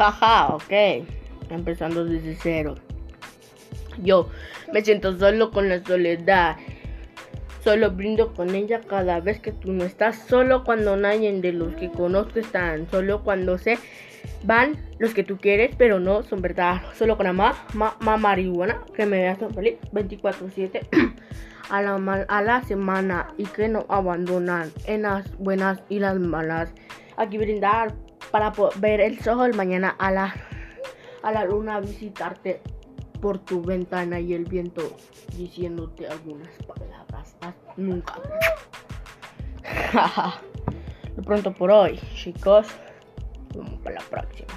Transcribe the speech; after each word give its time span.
Jaja, 0.00 0.54
ok. 0.54 1.04
Empezando 1.50 2.06
desde 2.06 2.34
cero. 2.34 2.74
Yo 4.02 4.30
me 4.72 4.82
siento 4.82 5.18
solo 5.18 5.50
con 5.50 5.68
la 5.68 5.84
soledad. 5.84 6.56
Solo 7.62 7.90
brindo 7.90 8.32
con 8.32 8.54
ella 8.54 8.80
cada 8.80 9.20
vez 9.20 9.40
que 9.40 9.52
tú 9.52 9.74
no 9.74 9.84
estás. 9.84 10.16
Solo 10.26 10.64
cuando 10.64 10.96
nadie 10.96 11.38
de 11.38 11.52
los 11.52 11.74
que 11.74 11.90
conozco 11.90 12.38
están. 12.38 12.90
Solo 12.90 13.22
cuando 13.22 13.58
se 13.58 13.78
van 14.42 14.78
los 14.98 15.12
que 15.12 15.22
tú 15.22 15.36
quieres, 15.36 15.76
pero 15.76 16.00
no 16.00 16.22
son 16.22 16.40
verdad. 16.40 16.80
Solo 16.94 17.18
con 17.18 17.26
la 17.26 17.34
ma, 17.34 18.16
marihuana 18.16 18.82
que 18.96 19.04
me 19.04 19.28
hace 19.28 19.50
feliz 19.50 19.74
24-7 19.92 21.12
a 21.68 21.82
la, 21.82 22.24
a 22.26 22.40
la 22.40 22.62
semana 22.62 23.34
y 23.36 23.44
que 23.44 23.68
no 23.68 23.84
abandonan 23.90 24.72
en 24.86 25.02
las 25.02 25.36
buenas 25.36 25.82
y 25.90 25.98
las 25.98 26.18
malas. 26.18 26.72
Aquí 27.18 27.36
brindar 27.36 27.92
para 28.30 28.52
ver 28.76 29.00
el 29.00 29.20
sol 29.20 29.54
mañana 29.54 29.94
a 29.98 30.10
la, 30.10 30.34
a 31.22 31.32
la 31.32 31.44
luna 31.44 31.80
visitarte 31.80 32.60
por 33.20 33.38
tu 33.38 33.62
ventana 33.62 34.18
y 34.20 34.34
el 34.34 34.44
viento 34.44 34.96
diciéndote 35.36 36.08
algunas 36.08 36.50
palabras. 36.62 37.36
Nunca. 37.76 38.14
Lo 41.16 41.22
pronto 41.22 41.52
por 41.52 41.70
hoy, 41.70 41.98
chicos. 42.14 42.66
Vamos 43.54 43.80
para 43.80 43.96
la 43.96 44.02
próxima. 44.02 44.54